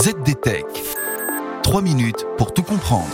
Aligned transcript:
ZDTech. 0.00 0.64
3 1.64 1.82
minutes 1.82 2.24
pour 2.36 2.54
tout 2.54 2.62
comprendre. 2.62 3.08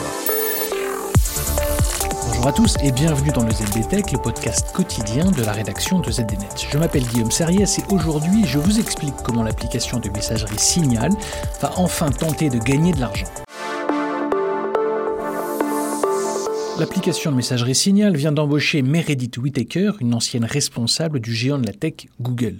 Bonjour 2.26 2.46
à 2.46 2.53
tous 2.53 2.76
et 2.83 2.92
bienvenue 2.92 3.30
dans 3.30 3.42
le 3.42 3.53
ZDTech, 3.53 4.12
le 4.12 4.18
podcast 4.18 4.71
quotidien 4.71 5.31
de 5.31 5.42
la 5.42 5.52
rédaction 5.52 6.00
de 6.00 6.10
ZDNet. 6.10 6.68
Je 6.70 6.76
m'appelle 6.76 7.05
Guillaume 7.05 7.31
Serriès 7.31 7.78
et 7.78 7.83
aujourd'hui 7.91 8.45
je 8.45 8.59
vous 8.59 8.79
explique 8.79 9.14
comment 9.25 9.43
l'application 9.43 9.98
de 9.98 10.11
messagerie 10.11 10.59
Signal 10.59 11.12
va 11.62 11.73
enfin 11.79 12.11
tenter 12.11 12.51
de 12.51 12.59
gagner 12.59 12.93
de 12.93 13.01
l'argent. 13.01 13.29
L'application 16.79 17.30
de 17.30 17.37
messagerie 17.37 17.75
Signal 17.75 18.14
vient 18.14 18.32
d'embaucher 18.32 18.82
Meredith 18.82 19.39
Whittaker, 19.39 19.93
une 20.01 20.12
ancienne 20.12 20.45
responsable 20.45 21.21
du 21.21 21.32
géant 21.35 21.57
de 21.57 21.66
la 21.66 21.73
tech 21.73 22.09
Google. 22.21 22.59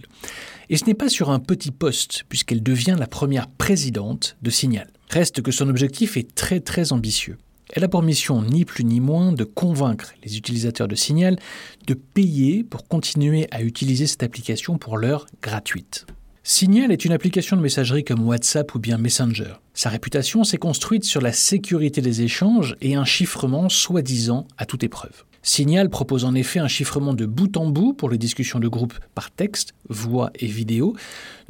Et 0.71 0.77
ce 0.77 0.87
n'est 0.87 0.95
pas 0.95 1.09
sur 1.09 1.31
un 1.31 1.39
petit 1.39 1.71
poste, 1.71 2.25
puisqu'elle 2.29 2.63
devient 2.63 2.97
la 2.99 3.07
première 3.07 3.49
présidente 3.49 4.37
de 4.43 4.51
Signal. 4.51 4.89
Reste 5.11 5.43
que 5.43 5.53
son 5.53 5.69
objectif 5.69 6.17
est 6.17 6.35
très 6.35 6.61
très 6.61 6.93
ambitieux. 6.93 7.37
Elle 7.71 7.85
a 7.85 7.89
pour 7.89 8.03
mission 8.03 8.43
ni 8.43 8.65
plus 8.65 8.85
ni 8.85 9.01
moins 9.01 9.33
de 9.33 9.45
convaincre 9.45 10.13
les 10.23 10.37
utilisateurs 10.37 10.89
de 10.89 10.95
Signal 10.95 11.39
de 11.87 11.95
payer 11.95 12.63
pour 12.63 12.87
continuer 12.87 13.47
à 13.51 13.63
utiliser 13.63 14.07
cette 14.07 14.23
application 14.23 14.79
pour 14.79 14.99
l'heure 14.99 15.27
gratuite. 15.43 16.07
Signal 16.43 16.93
est 16.93 17.07
une 17.07 17.13
application 17.13 17.57
de 17.57 17.63
messagerie 17.63 18.05
comme 18.05 18.27
WhatsApp 18.27 18.75
ou 18.75 18.79
bien 18.79 18.99
Messenger. 18.99 19.55
Sa 19.73 19.89
réputation 19.89 20.45
s'est 20.45 20.59
construite 20.59 21.05
sur 21.05 21.23
la 21.23 21.33
sécurité 21.33 22.03
des 22.03 22.21
échanges 22.21 22.77
et 22.83 22.97
un 22.97 23.07
chiffrement 23.07 23.71
soi-disant 23.71 24.47
à 24.59 24.67
toute 24.67 24.85
épreuve. 24.85 25.25
Signal 25.47 25.91
propose 25.91 26.25
en 26.25 26.35
effet 26.35 26.59
un 26.59 26.69
chiffrement 26.69 27.13
de 27.13 27.27
bout 27.27 27.59
en 27.59 27.69
bout 27.69 27.93
pour 27.93 28.09
les 28.09 28.17
discussions 28.17 28.61
de 28.61 28.67
groupe 28.67 28.95
par 29.15 29.31
texte, 29.31 29.75
voix 29.91 30.31
et 30.37 30.47
vidéo, 30.47 30.97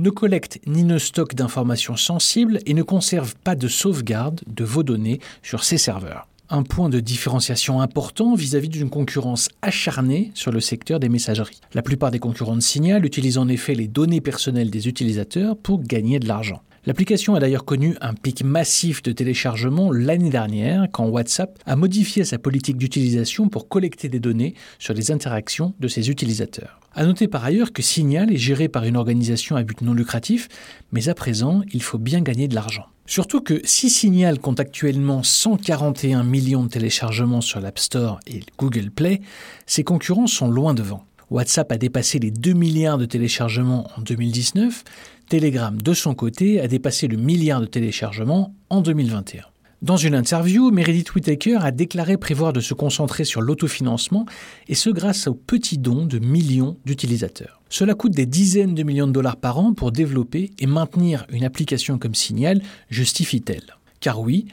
ne 0.01 0.11
collecte 0.11 0.59
ni 0.67 0.83
ne 0.83 0.99
stocke 0.99 1.37
d'informations 1.37 1.97
sensibles 1.97 2.59
et 2.67 2.75
ne 2.75 2.83
conserve 2.83 3.37
pas 3.45 3.55
de 3.55 3.69
sauvegarde 3.69 4.41
de 4.49 4.65
vos 4.65 4.83
données 4.83 5.21
sur 5.45 5.63
ses 5.63 5.79
serveurs. 5.79 6.27
Un 6.51 6.65
point 6.65 6.89
de 6.89 6.99
différenciation 6.99 7.81
important 7.81 8.35
vis-à-vis 8.35 8.69
d'une 8.69 8.91
concurrence 8.91 9.49
acharnée 9.63 10.33
sur 10.35 10.51
le 10.51 10.59
secteur 10.59 10.99
des 10.99 11.09
messageries. 11.09 11.61
La 11.73 11.83
plupart 11.83 12.11
des 12.11 12.19
concurrents 12.19 12.57
de 12.57 12.63
Signal 12.63 13.07
utilisent 13.07 13.39
en 13.39 13.47
effet 13.47 13.77
les 13.77 13.87
données 13.87 14.21
personnelles 14.21 14.71
des 14.71 14.89
utilisateurs 14.89 15.57
pour 15.57 15.81
gagner 15.81 16.19
de 16.19 16.27
l'argent. 16.27 16.63
L'application 16.87 17.35
a 17.35 17.41
d'ailleurs 17.41 17.65
connu 17.65 17.97
un 18.03 18.13
pic 18.13 18.45
massif 18.45 19.03
de 19.03 19.13
téléchargement 19.13 19.91
l'année 19.91 20.29
dernière 20.29 20.87
quand 20.93 21.07
WhatsApp 21.07 21.59
a 21.65 21.77
modifié 21.77 22.25
sa 22.25 22.39
politique 22.39 22.77
d'utilisation 22.77 23.49
pour 23.49 23.69
collecter 23.69 24.11
des 24.11 24.21
données 24.21 24.55
sur 24.79 24.93
les 24.93 25.11
interactions 25.11 25.73
de 25.81 25.89
ses 25.89 26.11
utilisateurs. 26.11 26.81
A 26.93 27.07
noter 27.07 27.27
par 27.27 27.43
ailleurs 27.43 27.73
que 27.73 27.81
Signal 27.81 28.31
est 28.31 28.37
géré 28.37 28.69
par 28.69 28.85
une 28.85 28.99
organisation 28.99 29.57
à 29.57 29.63
but 29.63 29.81
non 29.81 29.95
lucratif, 29.95 30.49
mais 30.93 31.09
à 31.09 31.15
présent, 31.15 31.63
il 31.73 31.83
faut 31.83 31.97
bien 31.97 32.21
gagner 32.21 32.49
de 32.49 32.55
l'argent. 32.55 32.85
Surtout 33.07 33.41
que 33.41 33.63
si 33.65 33.89
Signal 33.89 34.39
compte 34.39 34.61
actuellement 34.61 35.23
141 35.23 36.23
millions 36.23 36.65
de 36.65 36.69
téléchargements 36.69 37.41
sur 37.41 37.61
l'App 37.61 37.79
Store 37.79 38.21
et 38.27 38.41
Google 38.59 38.91
Play, 38.91 39.23
ses 39.65 39.85
concurrents 39.85 40.27
sont 40.27 40.51
loin 40.51 40.75
devant. 40.75 41.07
WhatsApp 41.31 41.73
a 41.73 41.79
dépassé 41.79 42.19
les 42.19 42.31
2 42.31 42.53
milliards 42.53 42.99
de 42.99 43.07
téléchargements 43.07 43.91
en 43.97 44.03
2019, 44.03 44.85
Telegram 45.29 45.81
de 45.81 45.95
son 45.95 46.15
côté 46.15 46.61
a 46.61 46.69
dépassé 46.69 47.09
le 47.09 47.17
milliard 47.17 47.61
de 47.61 47.67
téléchargements 47.67 48.55
en 48.71 48.81
2021. 48.81 49.45
Dans 49.83 49.97
une 49.99 50.15
interview, 50.15 50.71
Meredith 50.71 51.15
Whittaker 51.15 51.59
a 51.61 51.71
déclaré 51.71 52.17
prévoir 52.17 52.55
de 52.55 52.61
se 52.61 52.73
concentrer 52.73 53.25
sur 53.25 53.43
l'autofinancement 53.43 54.25
et 54.69 54.75
ce 54.75 54.89
grâce 54.89 55.27
aux 55.27 55.35
petits 55.35 55.77
dons 55.77 56.07
de 56.07 56.19
millions 56.19 56.79
d'utilisateurs. 56.87 57.61
Cela 57.69 57.95
coûte 57.95 58.13
des 58.13 58.25
dizaines 58.25 58.75
de 58.75 58.83
millions 58.83 59.07
de 59.07 59.13
dollars 59.13 59.37
par 59.37 59.59
an 59.59 59.75
pour 59.75 59.93
développer 59.93 60.53
et 60.59 60.67
maintenir 60.67 61.27
une 61.29 61.45
application 61.45 61.99
comme 61.99 62.15
Signal, 62.15 62.63
justifie-t-elle 62.89 63.77
Car 64.01 64.21
oui, 64.21 64.47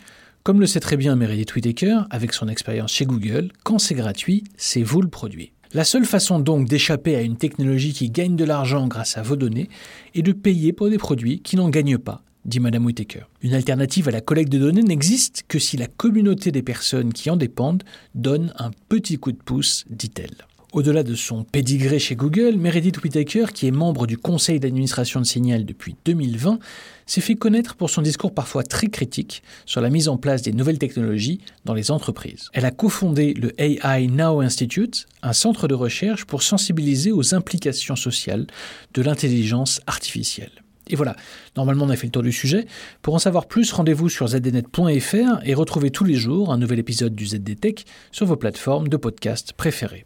comme 0.44 0.60
le 0.60 0.66
sait 0.66 0.80
très 0.80 0.98
bien 0.98 1.16
Meredith 1.16 1.56
Whittaker, 1.56 2.02
avec 2.10 2.34
son 2.34 2.48
expérience 2.48 2.92
chez 2.92 3.06
Google, 3.06 3.52
quand 3.64 3.80
c'est 3.80 3.96
gratuit, 3.96 4.44
c'est 4.58 4.84
vous 4.84 5.02
le 5.02 5.08
produit. 5.08 5.54
La 5.74 5.86
seule 5.86 6.04
façon 6.04 6.40
donc 6.40 6.68
d'échapper 6.68 7.16
à 7.16 7.22
une 7.22 7.38
technologie 7.38 7.94
qui 7.94 8.10
gagne 8.10 8.36
de 8.36 8.44
l'argent 8.44 8.88
grâce 8.88 9.18
à 9.18 9.22
vos 9.22 9.38
données 9.38 9.70
est 10.14 10.22
de 10.22 10.34
payer 10.34 10.74
pour 10.74 10.90
des 10.90 10.98
produits 10.98 11.40
qui 11.40 11.56
n'en 11.56 11.70
gagnent 11.70 11.98
pas, 11.98 12.24
dit 12.44 12.60
Madame 12.60 12.86
Whittaker. 12.86 13.22
Une 13.42 13.54
alternative 13.54 14.10
à 14.10 14.12
la 14.12 14.20
collecte 14.20 14.52
de 14.52 14.60
données 14.60 14.84
n'existe 14.84 15.44
que 15.48 15.60
si 15.60 15.78
la 15.78 15.88
communauté 15.88 16.52
des 16.52 16.62
personnes 16.62 17.14
qui 17.14 17.30
en 17.30 17.38
dépendent 17.38 17.84
donne 18.16 18.54
un 18.58 18.72
petit 18.90 19.18
coup 19.18 19.32
de 19.32 19.38
pouce, 19.38 19.86
dit-elle. 19.90 20.36
Au-delà 20.72 21.04
de 21.04 21.16
son 21.16 21.44
pédigré 21.44 22.00
chez 22.00 22.16
Google, 22.16 22.56
Meredith 22.56 23.04
Whittaker, 23.04 23.48
qui 23.54 23.68
est 23.68 23.72
membre 23.72 24.08
du 24.08 24.18
conseil 24.18 24.58
d'administration 24.58 25.20
de 25.20 25.26
Signal 25.26 25.66
depuis 25.66 25.98
2020, 26.06 26.60
s'est 27.06 27.20
fait 27.20 27.36
connaître 27.36 27.76
pour 27.76 27.90
son 27.90 28.02
discours 28.02 28.34
parfois 28.34 28.64
très 28.64 28.88
critique 28.88 29.44
sur 29.66 29.82
la 29.82 29.90
mise 29.90 30.08
en 30.08 30.16
place 30.16 30.44
des 30.44 30.54
nouvelles 30.54 30.80
technologies 30.80 31.42
dans 31.66 31.74
les 31.74 31.92
entreprises. 31.92 32.48
Elle 32.54 32.64
a 32.64 32.72
cofondé 32.72 33.34
le 33.34 33.52
AI 33.62 34.08
Now 34.08 34.40
Institute, 34.40 35.08
un 35.22 35.34
centre 35.34 35.68
de 35.68 35.76
recherche 35.76 36.24
pour 36.24 36.42
sensibiliser 36.42 37.12
aux 37.12 37.36
implications 37.36 37.98
sociales 37.98 38.48
de 38.94 39.02
l'intelligence 39.02 39.82
artificielle. 39.88 40.64
Et 40.88 40.96
voilà, 40.96 41.18
normalement 41.58 41.84
on 41.84 41.90
a 41.90 41.98
fait 41.98 42.08
le 42.08 42.12
tour 42.12 42.24
du 42.24 42.32
sujet. 42.32 42.66
Pour 43.02 43.14
en 43.14 43.20
savoir 43.20 43.48
plus, 43.48 43.74
rendez-vous 43.74 44.08
sur 44.08 44.30
zdnet.fr 44.30 45.42
et 45.44 45.54
retrouvez 45.54 45.92
tous 45.92 46.06
les 46.06 46.16
jours 46.16 46.54
un 46.54 46.58
nouvel 46.58 46.80
épisode 46.80 47.14
du 47.14 47.26
ZDTech 47.26 47.84
sur 48.14 48.26
vos 48.26 48.38
plateformes 48.38 48.88
de 48.88 48.96
podcast 48.96 49.52
préférées. 49.52 50.06